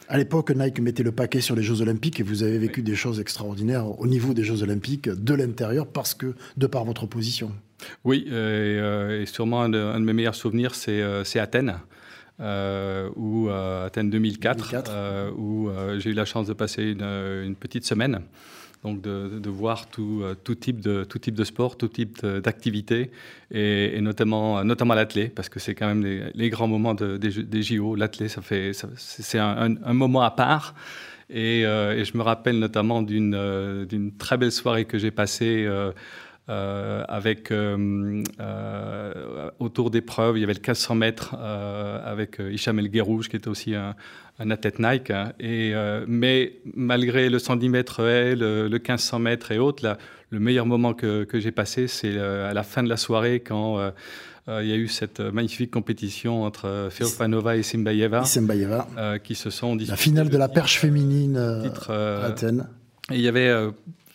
À 0.08 0.18
l'époque, 0.18 0.50
Nike 0.50 0.80
mettait 0.80 1.02
le 1.02 1.12
paquet 1.12 1.40
sur 1.40 1.54
les 1.54 1.62
Jeux 1.62 1.80
Olympiques 1.80 2.20
et 2.20 2.22
vous 2.22 2.42
avez 2.42 2.58
vécu 2.58 2.82
des 2.82 2.94
choses 2.94 3.20
extraordinaires 3.20 3.98
au 3.98 4.06
niveau 4.06 4.34
des 4.34 4.44
Jeux 4.44 4.62
Olympiques 4.62 5.08
de 5.08 5.34
l'intérieur 5.34 5.86
parce 5.86 6.12
que 6.12 6.34
de 6.56 6.66
par 6.66 6.84
votre 6.84 7.06
position. 7.06 7.52
Oui, 8.04 8.26
et, 8.30 9.24
sûrement 9.26 9.62
un 9.62 9.68
de, 9.70 9.98
mes 9.98 10.12
meilleurs 10.12 10.34
souvenirs, 10.34 10.74
c'est 10.74 11.38
Athènes. 11.38 11.76
Euh, 12.40 13.10
ou 13.14 13.48
euh, 13.48 13.86
Athènes 13.86 14.10
2004, 14.10 14.74
euh, 14.88 15.30
où 15.36 15.70
j'ai 15.98 16.10
eu 16.10 16.14
la 16.14 16.24
chance 16.24 16.46
de 16.46 16.52
passer 16.52 16.82
une, 16.82 17.56
petite 17.56 17.84
semaine. 17.84 18.20
Donc 18.82 19.00
de, 19.00 19.48
voir 19.48 19.86
tout, 19.86 20.24
tout, 20.42 20.56
type 20.56 20.80
de, 20.80 21.04
tout 21.04 21.20
type 21.20 21.36
de 21.36 21.44
sport, 21.44 21.76
tout 21.76 21.86
type 21.86 22.26
d'activité, 22.26 23.12
et, 23.52 24.00
notamment, 24.00 24.64
notamment 24.64 24.94
l'athlé, 24.94 25.28
parce 25.28 25.48
que 25.48 25.60
c'est 25.60 25.76
quand 25.76 25.86
même 25.86 26.30
les, 26.34 26.50
grands 26.50 26.66
moments 26.66 26.94
des, 26.94 27.62
JO. 27.62 27.94
L'athlé, 27.94 28.28
ça 28.28 28.42
fait, 28.42 28.72
c'est 28.96 29.38
un, 29.38 29.76
un, 29.84 29.92
moment 29.92 30.22
à 30.22 30.32
part. 30.32 30.74
Et, 31.30 31.60
et, 31.60 32.04
je 32.04 32.16
me 32.16 32.22
rappelle 32.22 32.58
notamment 32.58 33.02
d'une 33.02 34.12
très 34.18 34.36
belle 34.36 34.50
soirée 34.50 34.84
que 34.84 34.98
j'ai 34.98 35.12
passée 35.12 35.64
euh, 35.64 35.92
avec 36.48 37.50
euh, 37.50 38.22
euh, 38.40 39.50
autour 39.60 39.90
d'épreuves, 39.90 40.36
il 40.38 40.40
y 40.40 40.44
avait 40.44 40.54
le 40.54 40.60
1500 40.60 40.94
mètres 40.94 41.34
avec 41.34 42.38
Hicham 42.40 42.78
El 42.78 42.88
Guerrouj, 42.88 43.28
qui 43.28 43.36
était 43.36 43.48
aussi 43.48 43.74
un, 43.74 43.94
athlète 44.50 44.78
Nike. 44.78 45.10
Hein. 45.10 45.32
et, 45.38 45.72
mais 46.06 46.54
malgré 46.74 47.30
le 47.30 47.38
110 47.38 47.68
mètres 47.68 48.02
le, 48.02 48.68
1500 48.68 49.18
mètres 49.18 49.52
et 49.52 49.58
autres, 49.58 49.84
là, 49.84 49.98
le 50.30 50.40
meilleur 50.40 50.66
moment 50.66 50.94
que, 50.94 51.24
que 51.24 51.38
j'ai 51.38 51.52
passé, 51.52 51.86
c'est 51.86 52.18
à 52.18 52.52
la 52.52 52.62
fin 52.62 52.82
de 52.82 52.88
la 52.88 52.96
soirée 52.96 53.40
quand 53.40 53.92
il 54.48 54.66
y 54.66 54.72
a 54.72 54.76
eu 54.76 54.88
cette 54.88 55.20
magnifique 55.20 55.70
compétition 55.70 56.42
entre 56.42 56.88
Feofanova 56.90 57.56
et 57.56 57.62
Simbayeva, 57.62 58.24
Simbayeva 58.24 58.88
qui 59.22 59.36
se 59.36 59.50
sont 59.50 59.76
La 59.76 59.96
finale 59.96 60.28
de 60.28 60.38
la 60.38 60.48
perche 60.48 60.78
féminine 60.78 61.36
à 61.88 62.24
Athènes. 62.24 62.66
Et 63.10 63.16
il 63.16 63.20
y 63.20 63.28
avait 63.28 63.52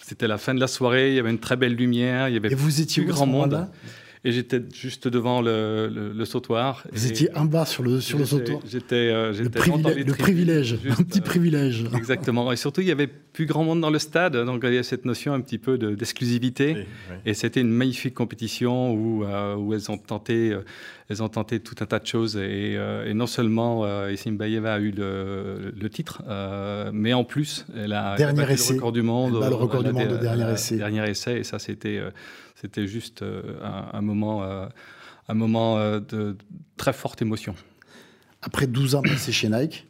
c'était 0.08 0.28
la 0.28 0.38
fin 0.38 0.54
de 0.54 0.62
la 0.62 0.68
soirée, 0.68 1.10
il 1.10 1.16
y 1.16 1.20
avait 1.20 1.32
une 1.32 1.40
très 1.40 1.58
belle 1.58 1.76
lumière, 1.76 2.30
il 2.30 2.34
y 2.34 2.38
avait 2.38 2.50
et 2.50 2.56
vous 2.56 2.80
étiez 2.80 3.04
plus 3.04 3.12
grand 3.12 3.26
monde. 3.26 3.68
Et 4.24 4.32
j'étais 4.32 4.62
juste 4.74 5.08
devant 5.08 5.42
le, 5.42 6.14
le, 6.16 6.26
sautoir. 6.26 6.84
Vous 6.92 7.08
étiez 7.08 7.36
en 7.36 7.46
bas 7.46 7.66
sur 7.66 7.84
le, 7.84 8.02
sur 8.02 8.18
le 8.18 8.26
sautoir 8.26 8.60
J'étais 8.68 8.96
euh, 8.96 9.32
le, 9.32 9.44
le 9.44 10.14
privilège, 10.14 10.78
un 10.90 11.04
petit 11.04 11.22
privilège. 11.22 11.86
Exactement. 11.96 12.52
Et 12.52 12.56
surtout, 12.56 12.82
il 12.82 12.88
y 12.88 12.92
avait 12.92 13.08
plus 13.08 13.46
grand 13.46 13.64
monde 13.64 13.82
dans 13.82 13.92
le 13.92 14.00
stade, 14.00 14.36
donc 14.36 14.64
il 14.64 14.74
y 14.74 14.78
a 14.78 14.84
cette 14.84 15.06
notion 15.06 15.34
un 15.34 15.42
petit 15.42 15.60
peu 15.60 15.78
d'exclusivité. 15.78 16.88
Et 17.26 17.34
c'était 17.34 17.62
une 17.62 17.70
magnifique 17.70 18.16
compétition 18.16 18.94
où, 18.94 19.24
euh, 19.24 19.56
où 19.56 19.74
elles 19.74 19.92
ont 19.92 19.98
tenté... 19.98 20.52
Euh, 20.52 20.62
elles 21.10 21.24
ont 21.24 21.30
tenté 21.30 21.62
tout 21.62 21.76
un 21.80 21.86
tas 21.86 22.00
de 22.00 22.06
choses 22.06 22.36
et, 22.36 22.74
et 22.74 23.14
non 23.14 23.28
seulement 23.28 23.86
euh, 23.86 24.14
Bayeva 24.26 24.74
a 24.74 24.80
eu 24.80 24.92
le, 24.92 25.74
le 25.74 25.90
titre, 25.90 26.22
mais 26.92 27.14
en 27.14 27.24
plus 27.24 27.66
elle 27.78 27.94
a, 27.94 28.18
dernier 28.18 28.46
le 28.46 28.74
record 28.74 28.92
du 28.92 29.04
monde, 29.04 29.32
le 29.32 29.56
record 29.56 29.86
du 29.86 29.94
monde, 29.94 30.20
dernier 30.20 30.52
essai. 30.52 30.76
Dernier 30.76 31.10
essai 31.10 31.38
et 31.38 31.44
ça 31.46 31.60
c'était 31.60 32.02
c'était 32.60 32.88
juste 32.88 33.22
euh, 33.22 33.42
un, 33.94 34.02
moment, 34.02 34.44
euh, 34.44 34.68
un 35.28 35.34
moment 35.34 35.78
euh, 35.78 36.00
de 36.00 36.36
très 36.76 36.94
forte 36.94 37.22
émotion. 37.22 37.56
Après 38.42 38.68
12 38.68 38.96
ans 38.96 39.02
passés 39.04 39.32
chez 39.32 39.50
Nike, 39.50 39.86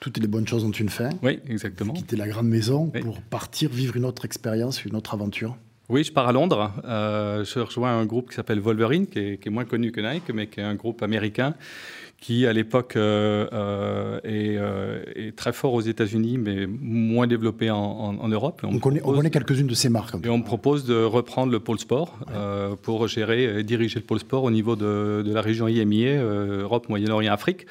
toutes 0.00 0.18
les 0.18 0.28
bonnes 0.28 0.46
choses 0.46 0.64
ont 0.64 0.70
une 0.70 0.88
fin. 0.88 1.10
Oui, 1.22 1.40
exactement. 1.48 1.92
Vous 1.92 2.00
quittez 2.00 2.16
la 2.16 2.28
grande 2.28 2.48
maison 2.48 2.90
pour 3.00 3.20
partir 3.20 3.70
vivre 3.70 3.96
une 3.96 4.04
autre 4.04 4.24
expérience, 4.24 4.84
une 4.84 4.94
autre 4.94 5.14
aventure. 5.14 5.56
Oui, 5.88 6.04
je 6.04 6.12
pars 6.12 6.28
à 6.28 6.32
Londres. 6.32 6.72
je 6.84 7.60
rejoins 7.60 7.98
un 7.98 8.06
groupe 8.06 8.30
qui 8.30 8.36
s'appelle 8.36 8.60
Wolverine, 8.60 9.06
qui 9.06 9.18
est, 9.18 9.38
qui 9.38 9.48
est, 9.48 9.50
moins 9.50 9.64
connu 9.64 9.92
que 9.92 10.00
Nike, 10.00 10.30
mais 10.32 10.46
qui 10.46 10.60
est 10.60 10.64
un 10.64 10.74
groupe 10.74 11.02
américain 11.02 11.54
qui 12.24 12.46
à 12.46 12.54
l'époque 12.54 12.96
euh, 12.96 13.46
euh, 13.52 14.18
euh, 14.24 15.02
est, 15.14 15.36
très 15.36 15.52
fort 15.52 15.74
aux 15.74 15.82
États-Unis, 15.82 16.38
mais 16.38 16.66
moins 16.66 17.26
développé 17.26 17.70
en, 17.70 18.28
Europe. 18.28 18.62
On, 18.64 18.78
connaît, 18.78 19.02
on 19.04 19.12
connaît 19.12 19.28
quelques-unes 19.28 19.66
de 19.66 19.74
ces 19.74 19.90
marques. 19.90 20.14
Et 20.24 20.30
on 20.30 20.38
me 20.38 20.42
propose 20.42 20.86
de 20.86 21.04
reprendre 21.04 21.52
le 21.52 21.60
pôle 21.60 21.78
sport 21.78 22.18
pour 22.80 23.08
gérer 23.08 23.60
et 23.60 23.62
diriger 23.62 23.98
le 23.98 24.06
pôle 24.06 24.20
sport 24.20 24.44
au 24.44 24.50
niveau 24.50 24.74
de, 24.74 25.22
de 25.22 25.34
la 25.34 25.42
région 25.42 25.68
IMIA, 25.68 26.22
Europe, 26.22 26.88
Moyen-Orient, 26.88 27.30
Afrique. 27.30 27.66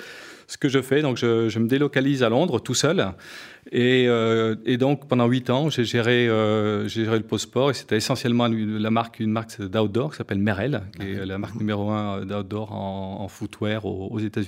Ce 0.46 0.58
que 0.58 0.70
je 0.70 0.84
fais, 0.84 1.02
donc 1.02 1.18
je, 1.18 1.50
je 1.50 1.58
me 1.58 1.68
délocalise 1.68 2.22
à 2.22 2.30
Londres 2.30 2.60
tout 2.60 2.76
seul. 2.76 3.14
Euh, 3.74 4.56
et, 4.66 4.78
donc, 4.78 5.08
pendant 5.08 5.28
huit 5.28 5.50
ans, 5.50 5.70
j'ai 5.70 5.86
géré, 5.86 6.28
euh, 6.28 6.88
géré 6.88 7.18
le 7.18 7.24
post 7.24 7.46
sport 7.46 7.72
et 7.72 7.74
c'était 7.74 7.98
essentiellement 7.98 8.48
la 8.48 8.92
marque, 8.92 9.20
une 9.20 9.32
marque 9.32 9.62
d'outdoor 9.62 10.12
qui 10.12 10.18
s'appelle 10.18 10.40
Merrell, 10.40 10.84
qui 11.00 11.08
est 11.08 11.26
la 11.26 11.38
marque 11.38 11.56
numéro 11.56 11.90
un 11.90 12.26
d'outdoor 12.26 12.74
en, 12.74 13.28
footwear 13.28 13.86
aux, 13.86 14.20
États-Unis, 14.20 14.43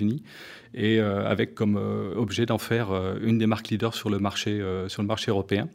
et 0.73 0.99
euh, 0.99 1.25
avec 1.25 1.55
comme 1.55 1.77
objet 2.15 2.45
d'en 2.45 2.57
faire 2.57 2.89
une 3.21 3.37
des 3.37 3.47
marques 3.47 3.69
leaders 3.69 3.93
sur 3.93 4.09
le 4.09 4.19
marché, 4.19 4.61
sur 4.87 5.01
le 5.01 5.07
marché 5.07 5.31
européen. 5.31 5.69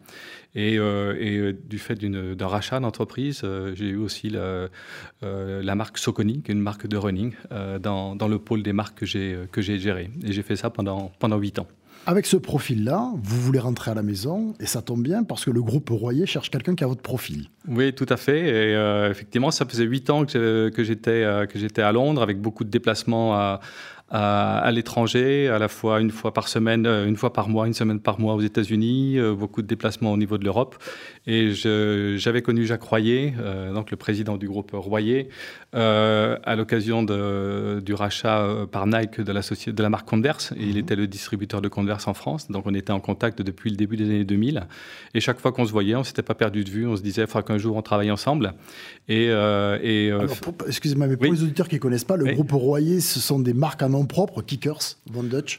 Et, 0.57 0.75
et 0.75 1.53
du 1.53 1.79
fait 1.79 1.95
d'un 1.95 2.47
rachat 2.47 2.81
d'entreprise, 2.81 3.43
j'ai 3.75 3.89
eu 3.89 3.97
aussi 3.97 4.31
la, 4.31 4.69
la, 5.23 5.75
marque 5.75 5.97
Soconi, 5.97 6.43
qui 6.43 6.51
est 6.51 6.55
une 6.55 6.61
marque 6.61 6.87
de 6.89 6.97
running, 6.97 7.33
dans, 7.81 8.17
dans, 8.17 8.29
le 8.29 8.39
pôle 8.39 8.63
des 8.63 8.73
marques 8.73 8.99
que 8.99 9.07
j'ai 9.63 9.79
géré. 9.79 10.11
Et 10.25 10.33
j'ai 10.33 10.43
fait 10.43 10.57
ça 10.57 10.71
pendant, 10.71 11.13
pendant 11.21 11.37
8 11.37 11.61
ans. 11.61 11.69
Avec 12.07 12.25
ce 12.25 12.39
profil-là, 12.39 13.13
vous 13.15 13.41
voulez 13.41 13.59
rentrer 13.59 13.91
à 13.91 13.95
la 13.95 14.03
maison 14.03 14.55
et 14.59 14.65
ça 14.65 14.81
tombe 14.81 15.03
bien 15.03 15.23
parce 15.23 15.45
que 15.45 15.51
le 15.51 15.63
groupe 15.63 15.91
Royer 15.91 16.25
cherche 16.25 16.51
quelqu'un 16.51 16.75
qui 16.75 16.83
a 16.83 16.87
votre 16.87 17.03
profil. 17.03 17.49
Oui, 17.69 17.93
tout 17.93 18.07
à 18.09 18.17
fait. 18.17 18.41
Et 18.41 18.75
euh, 18.75 19.11
effectivement, 19.11 19.51
ça 19.51 19.67
faisait 19.67 19.85
huit 19.85 20.09
ans 20.09 20.25
que, 20.25 20.73
j'étais 20.79 21.11
euh, 21.11 21.45
que 21.45 21.59
j'étais 21.59 21.83
à 21.83 21.93
Londres 21.93 22.23
avec 22.23 22.41
beaucoup 22.41 22.65
de 22.65 22.71
déplacements 22.71 23.35
à, 23.35 23.61
à, 24.11 24.71
l'étranger, 24.73 25.49
à 25.49 25.59
la 25.59 25.69
fois 25.69 26.01
une 26.01 26.11
fois 26.11 26.33
par 26.35 26.49
semaine, 26.49 26.85
euh, 26.87 27.07
une 27.07 27.17
fois 27.17 27.33
par 27.33 27.49
mois, 27.49 27.67
une 27.67 27.75
semaine 27.75 28.01
par 28.01 28.19
mois 28.19 28.35
aux 28.35 28.41
États-Unis, 28.41 29.19
euh, 29.19 29.35
beaucoup 29.35 29.63
de 29.63 29.69
déplacements 29.69 30.13
au 30.13 30.17
niveau 30.17 30.37
de 30.37 30.45
l'Europe. 30.45 30.77
Et 31.27 31.53
j'avais 31.53 32.43
connu 32.43 32.67
Jacques 32.67 32.83
Royer, 32.83 33.35
euh, 33.39 33.73
donc 33.73 33.91
le 33.91 33.97
président 33.97 34.37
du 34.37 34.49
groupe 34.49 34.71
Royer, 34.73 35.29
à 35.73 36.57
l'occasion 36.57 37.05
du 37.05 37.95
rachat 37.95 38.67
par 38.73 38.87
Nike 38.87 39.21
de 39.21 39.33
la, 39.33 39.41
de 39.41 39.83
la 39.83 39.91
marque 39.91 40.09
Converse. 40.09 40.53
Et 40.57 40.65
il 40.65 40.73
mhm. 40.73 40.79
était 40.79 40.97
le 40.97 41.07
distributeur 41.07 41.63
de 41.63 41.69
Converse 41.69 42.09
en 42.09 42.15
France. 42.15 42.51
Donc 42.51 42.67
on 42.67 42.75
était 42.75 42.93
en 42.93 43.01
contact 43.01 43.43
depuis 43.43 43.71
le 43.71 43.77
début 43.77 43.97
des 43.97 44.07
années 44.07 44.25
2000. 44.25 44.67
Et 45.15 45.21
chaque 45.21 45.39
fois 45.39 45.53
qu'on 45.53 45.65
se 45.65 45.73
voyait, 45.73 45.95
on 45.95 46.01
ne 46.01 46.05
s'était 46.05 46.23
pas 46.23 46.35
perdu 46.35 46.65
de 46.65 46.71
vue. 46.71 46.87
On 46.87 46.97
se 46.97 47.03
disait, 47.03 47.23
il 47.23 47.27
faudra 47.29 47.43
qu'un 47.43 47.59
jour 47.59 47.77
on 47.77 47.83
travaille 47.83 48.11
ensemble. 48.11 48.55
Et, 49.09 49.27
et 49.27 50.13
excusez-moi, 50.67 51.07
mais 51.07 51.17
pour 51.17 51.33
les 51.33 51.43
auditeurs 51.43 51.69
qui 51.69 51.77
ne 51.77 51.81
connaissent 51.81 52.05
pas, 52.05 52.17
le 52.17 52.33
groupe 52.33 52.51
Royer, 52.51 53.01
ce 53.01 53.21
sont 53.21 53.39
des 53.39 53.55
marques 53.55 53.83
en 53.83 54.00
propres, 54.07 54.43
Kickers, 54.43 54.99
Von 55.11 55.25
Dutch, 55.25 55.59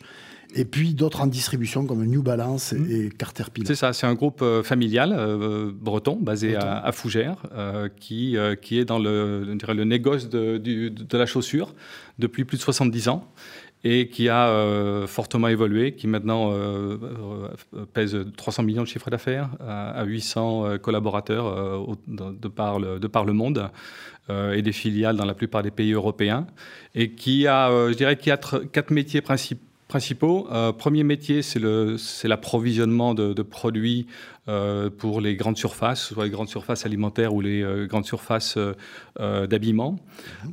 et 0.54 0.66
puis 0.66 0.94
d'autres 0.94 1.22
en 1.22 1.28
distribution 1.28 1.86
comme 1.86 2.06
New 2.06 2.22
Balance 2.22 2.74
mmh. 2.74 2.92
et 2.92 3.10
Caterpillar. 3.10 3.68
C'est 3.68 3.76
ça, 3.76 3.94
c'est 3.94 4.08
un 4.08 4.14
groupe 4.14 4.42
euh, 4.42 4.64
familial 4.64 5.14
euh, 5.18 5.72
breton 5.74 6.18
basé 6.18 6.56
À, 6.56 6.92
Fougères 6.92 7.44
euh, 7.54 7.90
qui, 7.96 8.36
qui 8.62 8.80
est 8.80 8.86
dans 8.86 9.00
le, 9.00 9.46
le 9.46 9.84
négoce 9.84 10.30
de, 10.30 10.58
de, 10.58 11.18
la 11.18 11.26
chaussure 11.26 11.74
depuis 12.20 12.44
plus 12.44 12.58
de 12.58 12.62
70 12.62 13.08
ans 13.08 13.26
et 13.84 14.10
qui 14.10 14.30
a 14.30 15.06
fortement 15.08 15.48
évolué, 15.48 15.96
qui 15.96 16.08
maintenant 16.08 16.54
pèse 17.94 18.18
300 18.38 18.64
millions 18.64 18.84
de 18.84 18.88
chiffres 18.88 19.10
d'affaires, 19.10 19.50
à 19.60 20.04
800 20.04 20.78
collaborateurs 20.80 21.88
de, 22.08 22.48
par 22.48 22.80
le, 22.80 23.34
monde. 23.34 23.72
Euh, 24.30 24.54
et 24.54 24.62
des 24.62 24.72
filiales 24.72 25.18
dans 25.18 25.26
la 25.26 25.34
plupart 25.34 25.64
des 25.64 25.72
pays 25.72 25.94
européens, 25.94 26.46
et 26.94 27.16
qui 27.16 27.48
a, 27.48 27.72
euh, 27.72 27.92
je 27.92 27.98
dirais, 27.98 28.16
quatre 28.16 28.92
métiers 28.92 29.22
principaux 29.22 29.66
principaux. 29.92 30.48
Euh, 30.52 30.72
premier 30.72 31.04
métier, 31.04 31.42
c'est 31.42 32.28
l'approvisionnement 32.32 33.14
de, 33.14 33.34
de, 33.34 33.42
produits 33.42 34.08
euh, 34.48 34.90
pour 34.90 35.20
les 35.20 35.36
grandes 35.36 35.58
surfaces, 35.58 36.14
soit 36.14 36.24
les 36.24 36.30
grandes 36.30 36.48
surfaces 36.48 36.86
alimentaires 36.86 37.34
ou 37.34 37.42
les 37.42 37.86
grandes 37.90 38.06
surfaces 38.06 38.58
d'habillement. 39.20 40.00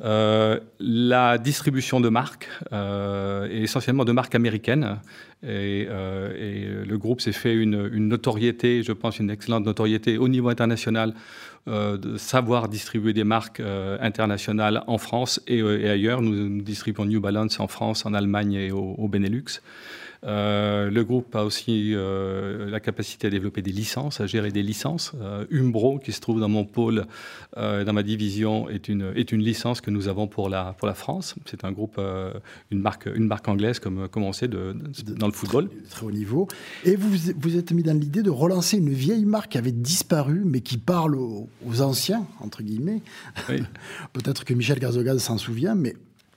la 0.00 1.38
distribution 1.38 2.00
de 2.00 2.08
marques, 2.08 2.48
et 2.72 3.62
essentiellement 3.62 4.04
de 4.04 4.12
marques 4.12 4.34
américaines. 4.34 4.98
Et, 5.46 5.82
et 5.82 6.56
le 6.92 6.96
groupe 6.98 7.20
s'est 7.20 7.38
fait 7.44 7.54
une, 7.54 7.88
une, 7.92 8.08
notoriété, 8.08 8.82
je 8.82 8.92
pense 8.92 9.20
une 9.20 9.30
excellente 9.30 9.64
notoriété 9.64 10.18
au 10.18 10.26
niveau 10.26 10.48
international 10.48 11.14
euh, 11.14 11.18
de 11.68 12.16
savoir 12.16 12.68
distribuer 12.68 13.12
des 13.12 13.24
marques 13.24 13.60
euh, 13.60 13.98
internationales 14.00 14.82
en 14.86 14.98
France 14.98 15.40
euh, 15.50 15.78
et, 15.78 15.88
ailleurs. 15.88 16.22
Nous, 16.22 16.62
distribuons 16.62 17.04
New 17.04 17.20
Balance 17.20 17.60
en 17.60 17.68
France, 17.68 18.06
en 18.06 18.14
Allemagne 18.14 18.54
et 18.54 18.72
au 18.72 19.08
Benelux. 19.08 19.60
Euh, 20.24 20.90
le 20.90 21.04
groupe 21.04 21.34
a 21.36 21.44
aussi 21.44 21.92
euh, 21.94 22.68
la 22.70 22.80
capacité 22.80 23.28
à 23.28 23.30
développer 23.30 23.62
des 23.62 23.72
licences, 23.72 24.20
à 24.20 24.26
gérer 24.26 24.50
des 24.50 24.62
licences. 24.62 25.12
Euh, 25.20 25.46
Umbro, 25.52 25.98
qui 25.98 26.12
se 26.12 26.20
trouve 26.20 26.40
dans 26.40 26.48
mon 26.48 26.64
pôle, 26.64 27.06
dans 27.56 27.92
ma 27.92 28.02
division, 28.02 28.68
est 28.68 28.88
une, 28.88 29.12
est 29.16 29.32
une 29.32 29.42
licence 29.42 29.80
que 29.80 29.90
nous 29.90 30.08
avons 30.08 30.26
pour 30.26 30.48
la, 30.48 30.74
pour 30.78 30.86
la 30.86 30.94
France. 30.94 31.34
C'est 31.46 31.64
un 31.64 31.72
groupe, 31.72 32.00
une, 32.70 32.80
marque, 32.80 33.08
une 33.12 33.26
marque 33.26 33.48
anglaise, 33.48 33.78
comme, 33.78 34.08
comme 34.08 34.22
on 34.22 34.32
sait, 34.32 34.48
de, 34.48 34.76
dans 35.16 35.26
le 35.26 35.32
football. 35.32 35.68
Très 35.90 36.06
haut 36.06 36.10
niveau. 36.10 36.48
Et 36.84 36.96
vous 36.96 37.08
vous 37.36 37.56
êtes 37.56 37.72
mis 37.72 37.82
dans 37.82 37.98
l'idée 37.98 38.22
de 38.22 38.30
relancer 38.30 38.78
une 38.78 38.90
vieille 38.90 39.24
marque 39.24 39.52
qui 39.52 39.58
avait 39.58 39.72
disparu, 39.72 40.42
mais 40.44 40.60
qui 40.60 40.78
parle 40.78 41.16
aux, 41.16 41.48
anciens, 41.80 42.26
entre 42.40 42.62
guillemets. 42.62 43.02
Peut-être 44.12 44.44
que 44.44 44.54
Michel 44.54 44.78
Garzogaz 44.78 45.18
s'en 45.18 45.38
souvient, 45.38 45.74
mais 45.74 45.94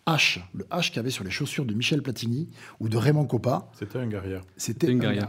H, 0.07 0.39
le 0.53 0.65
H 0.65 0.87
qu'il 0.87 0.97
y 0.97 0.99
avait 0.99 1.09
sur 1.09 1.23
les 1.23 1.31
chaussures 1.31 1.65
de 1.65 1.73
Michel 1.73 2.01
Platini 2.01 2.49
ou 2.79 2.89
de 2.89 2.97
Raymond 2.97 3.25
Coppa. 3.25 3.69
C'était 3.77 3.99
un 3.99 4.07
guerrier. 4.07 4.39
C'était 4.57 4.89
un 4.89 4.95
guerrier. 4.95 5.21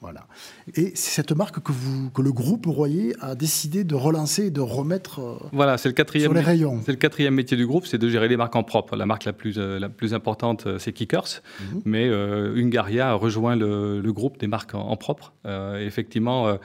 Voilà. 0.00 0.26
Et 0.74 0.92
c'est 0.94 1.10
cette 1.10 1.32
marque 1.32 1.60
que, 1.60 1.72
vous, 1.72 2.10
que 2.10 2.20
le 2.20 2.30
groupe 2.30 2.66
Royer 2.66 3.14
a 3.20 3.34
décidé 3.34 3.82
de 3.82 3.94
relancer 3.94 4.46
et 4.46 4.50
de 4.50 4.60
remettre 4.60 5.20
euh, 5.20 5.36
voilà, 5.52 5.78
c'est 5.78 5.88
le 5.88 5.94
quatrième, 5.94 6.26
sur 6.26 6.34
les 6.34 6.42
rayons. 6.42 6.80
C'est 6.84 6.92
le 6.92 6.98
quatrième 6.98 7.34
métier 7.34 7.56
du 7.56 7.66
groupe, 7.66 7.86
c'est 7.86 7.98
de 7.98 8.08
gérer 8.08 8.28
les 8.28 8.36
marques 8.36 8.54
en 8.56 8.62
propre. 8.62 8.94
La 8.94 9.06
marque 9.06 9.24
la 9.24 9.32
plus, 9.32 9.58
euh, 9.58 9.78
la 9.78 9.88
plus 9.88 10.12
importante, 10.12 10.66
euh, 10.66 10.78
c'est 10.78 10.92
Kickers, 10.92 11.42
mhm. 11.60 11.82
mais 11.86 12.08
Ungaria 12.08 13.10
a 13.10 13.14
rejoint 13.14 13.56
le, 13.56 14.12
groupe 14.12 14.38
des 14.38 14.46
marques 14.46 14.74
en, 14.74 14.96
propre. 14.96 15.32
effectivement, 15.80 16.58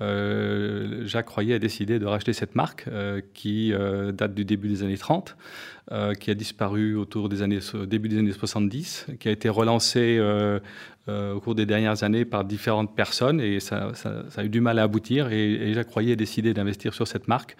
Jacques 0.00 1.28
Royer 1.28 1.54
a 1.54 1.58
décidé 1.58 1.98
de 1.98 2.06
racheter 2.06 2.32
cette 2.32 2.54
marque 2.54 2.88
qui 3.34 3.72
date 4.12 4.34
du 4.34 4.44
début 4.44 4.68
des 4.68 4.82
années 4.82 4.96
30. 4.96 5.36
qui 6.20 6.30
a 6.30 6.34
disparu 6.34 6.94
autour 6.94 7.28
des 7.28 7.42
années, 7.42 7.58
début 7.86 8.08
des 8.08 8.18
années 8.18 8.32
70, 8.32 9.06
qui 9.18 9.28
a 9.28 9.32
été 9.32 9.48
relancée 9.48 10.20
euh, 11.08 11.32
au 11.32 11.40
cours 11.40 11.54
des 11.54 11.64
dernières 11.64 12.02
années 12.02 12.26
par 12.26 12.44
différentes 12.44 12.94
personnes 12.94 13.40
et 13.40 13.60
ça, 13.60 13.92
a 14.36 14.44
eu 14.44 14.50
du 14.50 14.60
mal 14.60 14.78
à 14.78 14.82
aboutir. 14.82 15.32
Et, 15.32 15.72
Jacques 15.72 15.90
Royer 15.90 16.12
a 16.12 16.16
décidé 16.16 16.52
d'investir 16.52 16.92
sur 16.92 17.08
cette 17.08 17.28
marque 17.28 17.56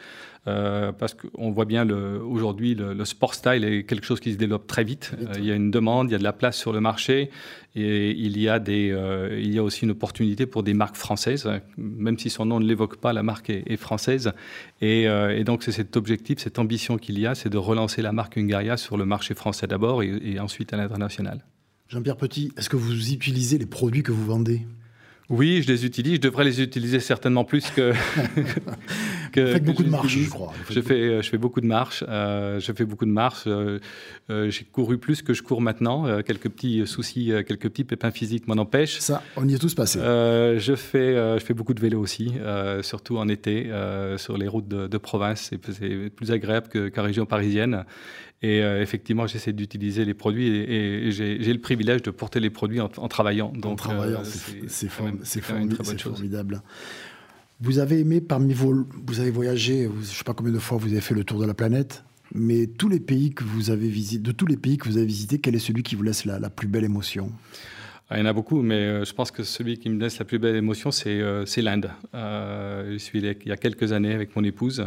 euh, 0.47 0.93
parce 0.93 1.15
qu'on 1.15 1.51
voit 1.51 1.65
bien 1.65 1.89
aujourd'hui 1.89 2.75
le, 2.75 3.05
sport 3.07 3.33
style 3.33 3.65
est 3.65 3.85
quelque 3.85 4.05
chose 4.05 4.21
qui 4.21 4.33
se 4.33 4.39
développe 4.39 4.67
très 4.67 4.85
vite. 4.85 5.13
Euh, 5.19 5.33
il 5.39 5.47
y 5.47 5.53
a 5.53 5.55
une 5.55 5.71
demande, 5.71 6.11
il 6.11 6.13
y 6.13 6.15
a 6.15 6.19
de 6.19 6.25
la 6.25 6.35
place 6.35 6.59
sur 6.59 6.75
le 6.75 6.81
marché 6.81 7.31
et 7.75 8.11
il 8.11 8.39
y 8.39 8.51
a, 8.51 8.59
des, 8.59 8.95
il 9.39 9.55
y 9.55 9.59
a 9.59 9.63
aussi 9.63 9.85
une 9.85 9.93
opportunité 9.93 10.45
pour 10.45 10.63
des 10.63 10.75
marques 10.75 10.97
françaises, 10.97 11.49
même 11.79 12.19
si 12.19 12.28
son 12.29 12.47
nom 12.47 12.61
ne 12.61 12.67
l'évoque 12.67 12.97
pas, 12.97 13.13
la 13.13 13.23
marque 13.23 13.51
est, 13.51 13.77
française. 13.77 14.33
Et, 14.81 15.07
donc 15.45 15.63
c'est 15.63 15.73
cet 15.73 15.97
objectif, 15.97 16.39
cette 16.39 16.59
ambition 16.59 16.99
qu'il 16.99 17.19
y 17.19 17.27
a, 17.27 17.35
c'est 17.35 17.51
de 17.51 17.59
relancer 17.59 18.03
la 18.03 18.13
marque 18.13 18.39
Hungaria 18.39 18.77
sur 18.77 18.97
le 18.97 19.05
marché 19.05 19.35
français 19.35 19.67
d'abord 19.67 20.03
et 20.03 20.39
ensuite 20.39 20.73
à 20.73 20.77
l'international. 20.77 21.45
Jean-Pierre 21.89 22.17
Petit, 22.17 22.53
est-ce 22.59 22.69
que 22.69 22.77
vous 22.77 23.13
utilisez 23.13 23.57
les 23.57 23.65
produits 23.65 24.03
que 24.03 24.13
vous 24.13 24.27
vendez? 24.27 24.61
Oui, 25.31 25.63
je 25.63 25.73
les 25.73 25.87
utilise. 25.87 26.17
Je 26.17 26.21
devrais 26.21 26.45
les 26.45 26.61
utiliser 26.63 27.01
certainement 27.01 27.45
plus 27.45 27.71
que. 27.71 27.93
que 29.39 29.53
faites 29.53 29.65
beaucoup 29.65 29.83
de 29.83 29.91
marches, 29.91 30.19
je 30.19 30.29
crois. 30.29 30.53
Je 30.71 30.81
fais, 30.81 30.95
euh, 30.95 31.23
je 31.23 31.29
fais 31.29 31.39
beaucoup 31.39 31.61
de 31.61 31.67
marches. 31.67 32.05
Euh, 32.09 32.61
je 32.61 32.73
fais 32.73 32.85
beaucoup 32.85 33.07
de 33.07 33.11
marches. 33.11 33.45
Euh, 33.47 33.79
j'ai 34.29 34.65
couru 34.65 34.99
plus 34.99 35.23
que 35.23 35.35
je 35.35 35.43
cours 35.43 35.61
maintenant. 35.61 36.23
quelques 36.23 36.49
petits 36.49 36.87
soucis, 36.87 37.33
quelques 37.47 37.69
petits 37.69 37.85
pépins 37.85 38.11
physiques 38.11 38.47
m'en 38.47 38.55
empêchent. 38.55 38.99
Ça, 38.99 39.23
on 39.37 39.49
y 39.49 39.55
est 39.55 39.59
tous 39.59 39.75
passés. 39.75 40.01
je 40.01 40.75
fais, 40.77 41.39
je 41.39 41.45
fais 41.45 41.55
beaucoup 41.55 41.75
de 41.75 41.81
vélo 41.81 42.01
aussi, 42.01 42.33
surtout 42.83 43.19
en 43.19 43.29
été 43.29 43.71
sur 44.17 44.37
les 44.37 44.49
routes 44.49 44.69
de, 44.69 44.99
province. 44.99 45.51
C'est 45.51 46.11
plus 46.11 46.31
agréable 46.31 46.91
qu'en 46.91 47.03
région 47.03 47.27
parisienne. 47.27 47.85
Et 48.41 48.63
euh, 48.63 48.81
effectivement, 48.81 49.27
j'essaie 49.27 49.53
d'utiliser 49.53 50.05
les 50.05 50.15
produits 50.15 50.47
et, 50.49 51.11
j'ai 51.11 51.53
le 51.53 51.61
privilège 51.61 52.03
de 52.03 52.11
porter 52.11 52.39
les 52.39 52.51
produits 52.51 52.81
en, 52.81 52.89
travaillant. 52.89 53.53
Donc, 53.53 53.73
en 53.73 53.77
travaillant, 53.77 54.21
euh, 54.21 54.65
c'est 54.69 54.89
formidable. 54.89 56.63
Vous 57.61 57.81
avez 57.81 57.99
aimé 57.99 58.21
parmi 58.21 58.55
vos, 58.55 58.87
vous 59.07 59.19
avez 59.19 59.33
voyagé, 59.33 59.85
je 59.85 59.99
ne 59.99 60.03
sais 60.05 60.23
pas 60.23 60.33
combien 60.33 60.53
de 60.53 60.61
fois 60.61 60.79
vous 60.79 60.93
avez 60.93 61.01
fait 61.01 61.15
le 61.15 61.25
tour 61.25 61.41
de 61.41 61.47
la 61.47 61.55
planète, 61.55 62.05
mais 62.33 62.69
tous 62.69 62.89
les 62.89 63.01
pays 63.01 63.33
que 63.33 63.43
vous 63.43 63.71
avez 63.71 63.89
visités, 63.89 64.23
de 64.23 64.31
tous 64.31 64.47
les 64.47 64.57
pays 64.57 64.77
que 64.77 64.89
vous 64.89 64.97
avez 64.97 65.07
visités, 65.07 65.39
quel 65.39 65.57
est 65.57 65.59
celui 65.59 65.83
qui 65.83 65.97
vous 65.97 66.05
laisse 66.05 66.25
la 66.25 66.51
plus 66.51 66.69
belle 66.69 66.85
émotion? 66.85 67.33
Ah, 68.11 68.17
il 68.17 68.21
y 68.21 68.23
en 68.23 68.27
a 68.27 68.33
beaucoup, 68.33 68.63
mais 68.63 68.77
euh, 68.77 69.05
je 69.05 69.13
pense 69.13 69.31
que 69.31 69.43
celui 69.43 69.77
qui 69.77 69.91
me 69.91 70.01
laisse 70.01 70.19
la 70.19 70.25
plus 70.25 70.39
belle 70.39 70.57
émotion, 70.57 70.91
c'est 70.91 71.21
euh, 71.21 71.45
l'Inde. 71.59 71.91
Euh, 72.15 72.93
je 72.93 72.97
suis 72.97 73.19
allé 73.19 73.37
il 73.43 73.49
y 73.49 73.53
a 73.53 73.59
quelques 73.59 73.93
années 73.93 74.15
avec 74.15 74.35
mon 74.35 74.43
épouse. 74.45 74.83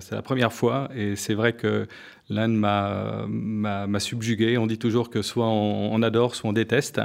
c'est 0.00 0.16
la 0.16 0.22
première 0.22 0.52
fois 0.52 0.88
et 0.92 1.14
c'est 1.14 1.34
vrai 1.34 1.52
que 1.52 1.86
l'Inde 2.28 2.56
m'a 2.56 4.00
subjugué. 4.00 4.58
On 4.58 4.66
dit 4.66 4.78
toujours 4.78 5.10
que 5.10 5.22
soit 5.22 5.48
on, 5.48 6.02
adore, 6.02 6.34
soit 6.34 6.50
on 6.50 6.52
déteste. 6.52 7.00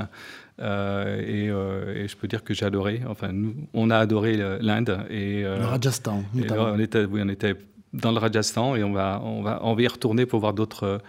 Et, 0.60 0.64
et, 0.64 2.08
je 2.08 2.16
peux 2.18 2.28
dire 2.28 2.44
que 2.44 2.54
j'ai 2.54 2.66
adoré. 2.66 3.02
Enfin, 3.08 3.32
nous, 3.32 3.56
on 3.74 3.90
a 3.90 3.98
adoré 3.98 4.38
l'Inde. 4.62 5.06
Et, 5.10 5.44
le 5.44 5.66
Rajasthan, 5.66 6.24
notamment. 6.34 6.66
on 6.74 6.80
était, 6.80 7.06
oui, 7.06 7.22
on 7.24 7.30
était 7.30 7.56
dans 7.94 8.12
le 8.12 8.20
Rajasthan 8.20 8.76
et 8.76 8.84
on 8.84 8.94
va, 8.94 9.22
on 9.24 9.42
va, 9.42 9.60
on 9.64 9.74
va 9.74 9.82
y 9.82 9.88
retourner 9.88 10.26
pour 10.26 10.40
voir 10.40 10.54
d'autres, 10.54 11.02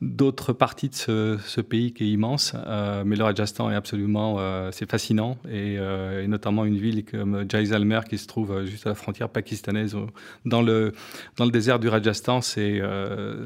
d'autres 0.00 0.52
parties 0.52 0.88
de 0.88 1.38
ce, 1.44 1.60
pays 1.60 1.92
qui 1.92 2.04
est 2.04 2.10
immense. 2.10 2.54
Euh, 2.54 3.02
mais 3.04 3.16
le 3.16 3.24
Rajasthan 3.24 3.70
est 3.70 3.74
absolument, 3.74 4.36
euh, 4.38 4.70
c'est 4.72 4.90
fascinant 4.90 5.36
et, 5.46 5.76
euh, 5.78 6.24
et, 6.24 6.28
notamment 6.28 6.64
une 6.64 6.78
ville 6.78 7.04
comme 7.04 7.44
Jaisalmer 7.48 8.00
qui 8.08 8.16
se 8.16 8.26
trouve 8.26 8.64
juste 8.64 8.86
à 8.86 8.90
la 8.90 8.94
frontière 8.94 9.28
pakistanaise 9.28 9.96
dans 10.44 10.62
le, 10.62 10.92
dans 11.36 11.44
le 11.44 11.50
désert 11.50 11.78
du 11.78 11.88
Rajasthan, 11.88 12.40
c'est, 12.40 12.80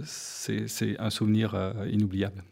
c'est, 0.04 0.96
un 0.98 1.10
souvenir 1.10 1.56
inoubliable. 1.90 2.44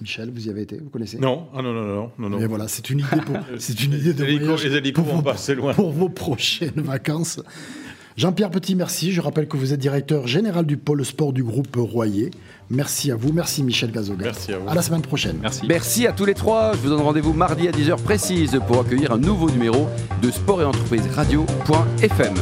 Michel, 0.00 0.30
vous 0.30 0.46
y 0.46 0.50
avez 0.50 0.62
été, 0.62 0.76
vous 0.76 0.90
connaissez? 0.90 1.18
Non, 1.18 1.48
ah 1.54 1.62
non, 1.62 1.72
non, 1.72 1.86
non, 1.86 2.12
non, 2.18 2.28
non. 2.28 2.38
Et 2.38 2.46
voilà, 2.46 2.68
c'est 2.68 2.90
une 2.90 2.98
idée 2.98 3.22
pour, 3.24 3.36
c'est 3.58 3.82
une 3.82 3.94
idée 3.94 4.12
de 4.12 4.24
les 4.24 4.38
voyage 4.38 4.64
les 4.64 4.76
hélicos 4.76 5.02
pour, 5.02 5.14
vont 5.14 5.20
vos, 5.20 5.30
passer 5.30 5.54
loin. 5.54 5.72
pour 5.72 5.90
vos 5.90 6.10
prochaines 6.10 6.82
vacances. 6.82 7.40
Jean-Pierre 8.16 8.50
Petit, 8.50 8.74
merci. 8.74 9.12
Je 9.12 9.20
rappelle 9.20 9.46
que 9.46 9.58
vous 9.58 9.74
êtes 9.74 9.80
directeur 9.80 10.26
général 10.26 10.64
du 10.64 10.78
pôle 10.78 11.04
sport 11.04 11.34
du 11.34 11.44
groupe 11.44 11.76
Royer. 11.76 12.30
Merci 12.70 13.10
à 13.10 13.16
vous. 13.16 13.30
Merci 13.32 13.62
Michel 13.62 13.92
Gazoga. 13.92 14.24
Merci 14.24 14.54
à 14.54 14.58
vous. 14.58 14.68
À 14.68 14.74
la 14.74 14.80
semaine 14.80 15.02
prochaine. 15.02 15.36
Merci. 15.42 15.66
Merci 15.68 16.06
à 16.06 16.12
tous 16.12 16.24
les 16.24 16.34
trois. 16.34 16.72
Je 16.72 16.78
vous 16.78 16.88
donne 16.88 17.02
rendez-vous 17.02 17.34
mardi 17.34 17.68
à 17.68 17.72
10h 17.72 18.02
précise 18.02 18.58
pour 18.66 18.80
accueillir 18.80 19.12
un 19.12 19.18
nouveau 19.18 19.50
numéro 19.50 19.86
de 20.22 20.30
Sport 20.30 20.62
et 20.62 20.64
Entreprise 20.64 21.06
Radio.fm. 21.14 22.34